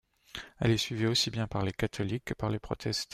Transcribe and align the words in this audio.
Elle 0.59 0.71
est 0.71 0.77
suivie 0.79 1.05
aussi 1.05 1.29
bien 1.29 1.45
par 1.45 1.63
les 1.63 1.73
catholiques 1.73 2.25
que 2.25 2.33
par 2.33 2.49
les 2.49 2.57
protestants. 2.57 3.09